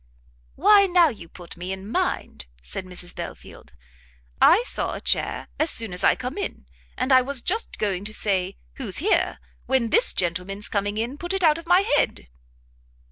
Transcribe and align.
"Why 0.55 0.87
now 0.87 1.09
you 1.09 1.29
put 1.29 1.55
me 1.55 1.71
in 1.71 1.87
mind," 1.87 2.47
said 2.63 2.87
Mrs 2.87 3.15
Belfield, 3.15 3.73
"I 4.41 4.63
saw 4.65 4.95
a 4.95 4.99
chair 4.99 5.47
as 5.59 5.69
soon 5.69 5.93
as 5.93 6.03
I 6.03 6.15
come 6.15 6.39
in; 6.39 6.65
and 6.97 7.11
I 7.13 7.21
was 7.21 7.39
just 7.39 7.77
going 7.77 8.03
to 8.05 8.13
say 8.15 8.57
who's 8.77 8.97
here, 8.97 9.37
when 9.67 9.91
this 9.91 10.13
gentleman's 10.13 10.69
coming 10.69 11.19
put 11.19 11.33
it 11.33 11.43
out 11.43 11.59
of 11.59 11.67
my 11.67 11.81
head." 11.81 12.29